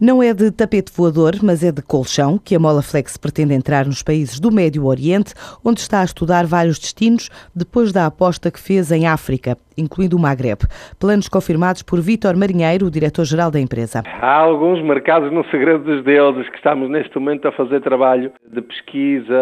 Não 0.00 0.22
é 0.22 0.32
de 0.32 0.50
tapete 0.50 0.90
voador, 0.96 1.34
mas 1.42 1.62
é 1.62 1.70
de 1.70 1.82
colchão 1.82 2.38
que 2.38 2.56
a 2.56 2.58
Mola 2.58 2.80
Flex 2.80 3.18
pretende 3.18 3.52
entrar 3.52 3.84
nos 3.84 4.02
países 4.02 4.40
do 4.40 4.50
Médio 4.50 4.86
Oriente, 4.86 5.34
onde 5.62 5.80
está 5.80 6.00
a 6.00 6.04
estudar 6.04 6.46
vários 6.46 6.78
destinos 6.78 7.28
depois 7.54 7.92
da 7.92 8.06
aposta 8.06 8.50
que 8.50 8.58
fez 8.58 8.90
em 8.90 9.06
África, 9.06 9.58
incluindo 9.76 10.16
o 10.16 10.18
Magreb. 10.18 10.60
Planos 10.98 11.28
confirmados 11.28 11.82
por 11.82 12.00
Vítor 12.00 12.34
Marinheiro, 12.34 12.86
o 12.86 12.90
diretor-geral 12.90 13.50
da 13.50 13.60
empresa. 13.60 14.02
Há 14.22 14.36
alguns 14.36 14.82
mercados 14.82 15.30
no 15.30 15.44
segredo 15.50 15.84
dos 15.84 16.02
deuses 16.02 16.48
que 16.48 16.56
estamos 16.56 16.88
neste 16.88 17.18
momento 17.18 17.48
a 17.48 17.52
fazer 17.52 17.82
trabalho 17.82 18.32
de 18.50 18.62
pesquisa, 18.62 19.36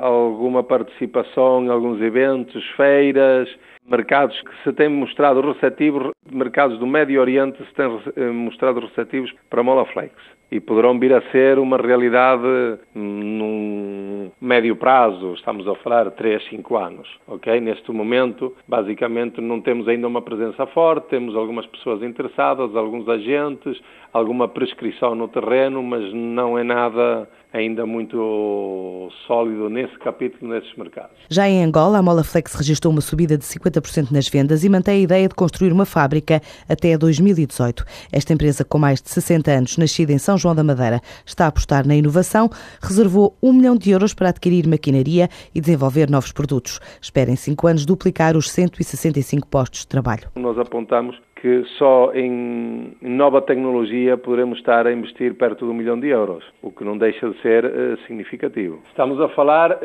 alguma 0.00 0.62
participação 0.62 1.64
em 1.64 1.70
alguns 1.70 2.00
eventos, 2.00 2.62
feiras, 2.76 3.48
mercados 3.90 4.40
que 4.42 4.62
se 4.62 4.72
têm 4.72 4.88
mostrado 4.88 5.40
receptivos, 5.40 6.12
mercados 6.30 6.78
do 6.78 6.86
Médio 6.86 7.20
Oriente 7.20 7.58
se 7.58 7.74
têm 7.74 8.00
eh, 8.16 8.30
mostrado 8.30 8.78
receptivos 8.80 9.32
para 9.48 9.62
Molaflex. 9.62 10.14
E 10.50 10.60
poderão 10.60 10.98
vir 10.98 11.14
a 11.14 11.22
ser 11.30 11.58
uma 11.58 11.76
realidade 11.76 12.78
num 12.94 14.19
médio 14.50 14.74
prazo, 14.74 15.34
estamos 15.34 15.68
a 15.68 15.76
falar 15.76 16.10
3, 16.10 16.48
5 16.50 16.76
anos, 16.76 17.06
ok? 17.28 17.60
Neste 17.60 17.92
momento, 17.92 18.52
basicamente, 18.66 19.40
não 19.40 19.60
temos 19.60 19.86
ainda 19.86 20.08
uma 20.08 20.20
presença 20.20 20.66
forte, 20.66 21.06
temos 21.08 21.36
algumas 21.36 21.66
pessoas 21.66 22.02
interessadas, 22.02 22.74
alguns 22.74 23.08
agentes, 23.08 23.80
alguma 24.12 24.48
prescrição 24.48 25.14
no 25.14 25.28
terreno, 25.28 25.84
mas 25.84 26.12
não 26.12 26.58
é 26.58 26.64
nada 26.64 27.28
ainda 27.52 27.84
muito 27.84 29.10
sólido 29.26 29.68
nesse 29.68 29.98
capítulo, 29.98 30.52
nesses 30.52 30.72
mercados. 30.76 31.16
Já 31.28 31.48
em 31.48 31.64
Angola, 31.64 31.98
a 31.98 32.02
Molaflex 32.02 32.54
registrou 32.54 32.92
uma 32.92 33.00
subida 33.00 33.36
de 33.36 33.44
50% 33.44 34.10
nas 34.10 34.28
vendas 34.28 34.62
e 34.62 34.68
mantém 34.68 35.00
a 35.00 35.02
ideia 35.02 35.28
de 35.28 35.34
construir 35.34 35.72
uma 35.72 35.84
fábrica 35.84 36.40
até 36.68 36.96
2018. 36.96 37.84
Esta 38.12 38.32
empresa, 38.32 38.64
com 38.64 38.78
mais 38.78 39.02
de 39.02 39.10
60 39.10 39.50
anos, 39.50 39.76
nascida 39.76 40.12
em 40.12 40.18
São 40.18 40.38
João 40.38 40.54
da 40.54 40.62
Madeira, 40.62 41.00
está 41.26 41.46
a 41.46 41.48
apostar 41.48 41.86
na 41.86 41.96
inovação, 41.96 42.48
reservou 42.80 43.36
um 43.42 43.52
milhão 43.52 43.76
de 43.76 43.90
euros 43.90 44.14
para 44.14 44.28
adquirir 44.40 44.66
maquinaria 44.66 45.28
e 45.54 45.60
desenvolver 45.60 46.10
novos 46.10 46.32
produtos. 46.32 46.80
Espera 47.00 47.30
em 47.30 47.36
cinco 47.36 47.66
anos 47.66 47.84
duplicar 47.84 48.36
os 48.36 48.50
165 48.50 49.46
postos 49.46 49.80
de 49.80 49.88
trabalho. 49.88 50.28
Nós 50.36 50.58
apontamos 50.58 51.20
que 51.40 51.64
só 51.78 52.12
em 52.14 52.96
nova 53.00 53.40
tecnologia 53.40 54.16
poderemos 54.16 54.58
estar 54.58 54.86
a 54.86 54.92
investir 54.92 55.34
perto 55.34 55.64
de 55.64 55.70
um 55.70 55.74
milhão 55.74 55.98
de 55.98 56.08
euros, 56.08 56.44
o 56.62 56.70
que 56.70 56.84
não 56.84 56.98
deixa 56.98 57.30
de 57.30 57.40
ser 57.40 57.64
uh, 57.64 57.98
significativo. 58.06 58.80
Estamos 58.88 59.20
a 59.20 59.28
falar 59.30 59.72
uh, 59.72 59.76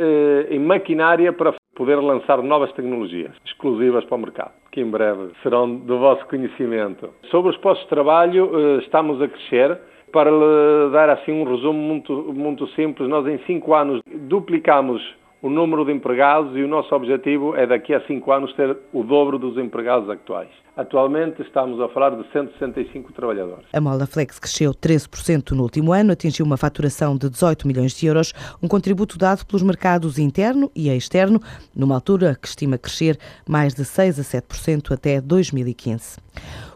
em 0.49 0.59
maquinária 0.59 1.31
para 1.31 1.53
poder 1.75 1.95
lançar 1.95 2.41
novas 2.41 2.71
tecnologias 2.73 3.31
exclusivas 3.45 4.03
para 4.05 4.15
o 4.15 4.19
mercado, 4.19 4.51
que 4.71 4.81
em 4.81 4.89
breve 4.89 5.31
serão 5.43 5.77
do 5.77 5.97
vosso 5.97 6.25
conhecimento. 6.27 7.09
Sobre 7.31 7.51
os 7.51 7.57
postos 7.57 7.83
de 7.83 7.89
trabalho, 7.89 8.47
uh, 8.53 8.79
estamos 8.79 9.21
a 9.21 9.27
crescer. 9.27 9.79
Para 10.11 10.31
lhe 10.31 10.91
dar 10.93 11.09
assim 11.09 11.33
um 11.33 11.43
resumo 11.43 11.77
muito, 11.77 12.13
muito 12.33 12.67
simples, 12.69 13.09
nós 13.09 13.27
em 13.27 13.37
cinco 13.39 13.73
anos 13.73 14.01
duplicamos 14.27 15.01
o 15.41 15.49
número 15.49 15.85
de 15.85 15.91
empregados 15.91 16.57
e 16.57 16.63
o 16.63 16.67
nosso 16.67 16.93
objetivo 16.95 17.55
é 17.55 17.67
daqui 17.67 17.93
a 17.93 18.01
cinco 18.07 18.31
anos 18.31 18.51
ter 18.53 18.75
o 18.91 19.03
dobro 19.03 19.37
dos 19.37 19.57
empregados 19.57 20.09
atuais. 20.09 20.49
Atualmente 20.75 21.41
estamos 21.41 21.79
a 21.79 21.87
falar 21.87 22.15
de 22.15 22.29
165 22.31 23.13
trabalhadores. 23.13 23.65
A 23.71 23.79
Mola 23.79 24.07
Flex 24.07 24.39
cresceu 24.39 24.71
13% 24.71 25.51
no 25.51 25.61
último 25.63 25.93
ano, 25.93 26.11
atingiu 26.11 26.45
uma 26.45 26.57
faturação 26.57 27.15
de 27.15 27.29
18 27.29 27.67
milhões 27.67 27.95
de 27.95 28.07
euros, 28.07 28.33
um 28.61 28.67
contributo 28.67 29.17
dado 29.17 29.45
pelos 29.45 29.61
mercados 29.61 30.17
interno 30.17 30.69
e 30.75 30.89
externo, 30.89 31.39
numa 31.75 31.95
altura 31.95 32.35
que 32.35 32.47
estima 32.47 32.77
crescer 32.77 33.17
mais 33.47 33.73
de 33.73 33.85
6 33.85 34.19
a 34.19 34.23
7% 34.23 34.91
até 34.91 35.21
2015. 35.21 36.17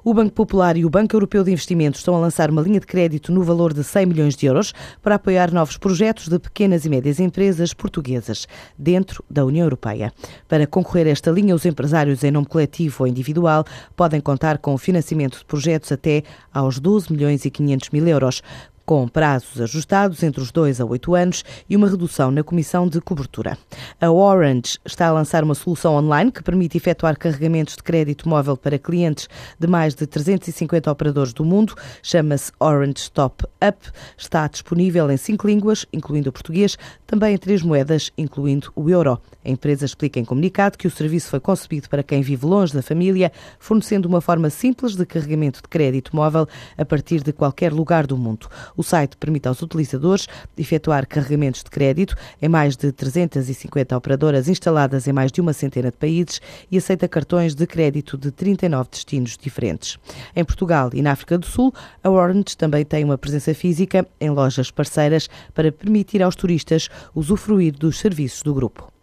O 0.04 0.14
Banco 0.14 0.32
Popular 0.32 0.78
e 0.78 0.86
o 0.86 0.90
Banco 0.90 1.14
Europeu 1.14 1.44
de 1.44 1.52
Investimentos 1.52 2.00
estão 2.00 2.16
a 2.16 2.20
lançar 2.20 2.50
uma 2.50 2.62
linha 2.62 2.80
de 2.80 2.88
crédito 2.88 3.34
no 3.34 3.44
valor 3.44 3.74
de 3.74 3.84
100 3.84 4.06
milhões 4.06 4.36
de 4.36 4.46
euros 4.46 4.74
para 5.02 5.16
apoiar 5.16 5.52
novos 5.52 5.78
projetos 5.78 6.30
de 6.30 6.40
pequenas 6.40 6.86
e 6.86 6.90
médias 6.90 7.20
empresas 7.20 7.74
portuguesas 7.74 8.48
dentro 8.78 9.24
da 9.30 9.44
União 9.44 9.66
Europeia. 9.66 10.14
Para 10.48 10.66
concorrer 10.66 11.08
a 11.08 11.10
esta 11.10 11.30
linha, 11.32 11.54
os 11.54 11.66
empresários 11.66 12.24
em 12.24 12.32
nome 12.32 12.48
coletivo 12.48 13.04
ou 13.04 13.08
individual 13.08 13.66
podem 13.96 14.22
contar 14.22 14.60
com 14.60 14.74
o 14.74 14.78
financiamento 14.78 15.40
de 15.40 15.46
projetos 15.46 15.92
até 15.92 16.24
aos 16.54 16.80
12 16.80 17.12
milhões 17.12 17.44
e 17.44 17.52
500 17.52 17.90
mil 17.90 18.08
euros 18.08 18.42
com 18.90 19.08
prazos 19.08 19.62
ajustados 19.62 20.24
entre 20.24 20.42
os 20.42 20.52
2 20.52 20.82
a 20.82 20.86
8 20.86 21.14
anos 21.14 21.46
e 21.70 21.76
uma 21.76 21.88
redução 21.88 22.32
na 22.32 22.44
comissão 22.44 22.88
de 22.88 23.00
cobertura. 23.00 23.56
A 24.02 24.10
Orange 24.10 24.80
está 24.84 25.06
a 25.06 25.12
lançar 25.12 25.44
uma 25.44 25.54
solução 25.54 25.94
online 25.94 26.32
que 26.32 26.42
permite 26.42 26.76
efetuar 26.76 27.16
carregamentos 27.16 27.76
de 27.76 27.84
crédito 27.84 28.28
móvel 28.28 28.58
para 28.58 28.80
clientes 28.80 29.30
de 29.60 29.68
mais 29.68 29.94
de 29.94 30.08
350 30.08 30.92
operadores 30.92 31.34
do 31.34 31.46
mundo. 31.46 31.76
Chama-se 32.02 32.52
Orange 32.60 33.12
Top 33.12 33.46
Up. 33.64 33.78
Está 34.18 34.48
disponível 34.48 35.12
em 35.12 35.18
cinco 35.18 35.46
línguas, 35.46 35.86
incluindo 35.94 36.32
o 36.32 36.34
português, 36.34 36.76
também 37.06 37.36
em 37.36 37.38
três 37.38 37.62
moedas, 37.62 38.12
incluindo 38.18 38.72
o 38.76 38.90
euro. 38.90 39.22
A 39.46 39.50
empresa 39.52 39.86
explica 39.86 40.20
em 40.20 40.26
comunicado 40.26 40.80
que 40.80 40.88
o 40.88 40.92
serviço 40.92 41.30
foi 41.30 41.40
concebido 41.40 41.88
para 41.90 42.02
quem 42.02 42.24
vive 42.24 42.44
longe 42.44 42.74
da 42.74 42.82
família, 42.82 43.32
fornecendo 43.60 44.08
uma 44.08 44.20
forma 44.20 44.50
simples 44.50 44.96
de 44.96 45.06
carregamento 45.06 45.62
de 45.62 45.68
crédito 45.68 46.16
móvel 46.16 46.48
a 46.76 46.84
partir 46.84 47.22
de 47.22 47.32
qualquer 47.32 47.72
lugar 47.72 48.08
do 48.08 48.18
mundo. 48.18 48.50
O 48.80 48.84
site 48.84 49.18
permite 49.18 49.46
aos 49.46 49.62
utilizadores 49.62 50.26
efetuar 50.58 51.06
carregamentos 51.06 51.62
de 51.62 51.70
crédito 51.70 52.16
em 52.42 52.48
mais 52.48 52.78
de 52.78 52.94
350 52.94 53.98
operadoras 53.98 54.48
instaladas 54.48 55.06
em 55.06 55.12
mais 55.12 55.34
de 55.34 55.42
uma 55.42 55.52
centena 55.52 55.92
de 55.92 55.98
países 55.98 56.40
e 56.72 56.78
aceita 56.78 57.06
cartões 57.06 57.54
de 57.54 57.68
crédito 57.68 58.18
de 58.18 58.32
39 58.32 58.90
destinos 58.90 59.38
diferentes. 59.38 59.98
Em 60.34 60.46
Portugal 60.46 60.92
e 60.94 61.02
na 61.02 61.12
África 61.12 61.38
do 61.38 61.46
Sul, 61.46 61.74
a 62.02 62.10
Orange 62.10 62.56
também 62.56 62.86
tem 62.86 63.04
uma 63.04 63.18
presença 63.18 63.54
física 63.54 64.08
em 64.18 64.30
lojas 64.30 64.72
parceiras 64.72 65.30
para 65.54 65.74
permitir 65.74 66.24
aos 66.24 66.38
turistas 66.38 66.88
usufruir 67.14 67.74
dos 67.74 68.00
serviços 68.00 68.44
do 68.44 68.54
grupo. 68.54 68.90